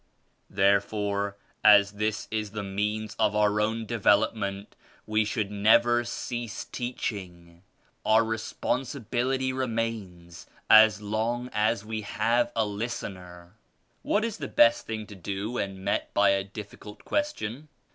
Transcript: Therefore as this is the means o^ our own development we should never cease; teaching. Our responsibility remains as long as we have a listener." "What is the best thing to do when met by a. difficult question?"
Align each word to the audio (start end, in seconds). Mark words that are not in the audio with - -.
Therefore 0.49 1.37
as 1.63 1.91
this 1.91 2.27
is 2.31 2.53
the 2.53 2.63
means 2.63 3.15
o^ 3.17 3.35
our 3.35 3.61
own 3.61 3.85
development 3.85 4.75
we 5.05 5.23
should 5.23 5.51
never 5.51 6.03
cease; 6.03 6.65
teaching. 6.65 7.61
Our 8.03 8.23
responsibility 8.23 9.53
remains 9.53 10.47
as 10.71 11.03
long 11.03 11.51
as 11.53 11.85
we 11.85 12.01
have 12.01 12.51
a 12.55 12.65
listener." 12.65 13.53
"What 14.01 14.25
is 14.25 14.37
the 14.39 14.47
best 14.47 14.87
thing 14.87 15.05
to 15.05 15.13
do 15.15 15.51
when 15.51 15.83
met 15.83 16.11
by 16.15 16.29
a. 16.29 16.43
difficult 16.43 17.05
question?" 17.05 17.67